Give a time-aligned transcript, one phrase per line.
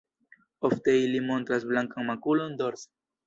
[0.69, 2.91] Ofte ili montras blankan makulon dorse.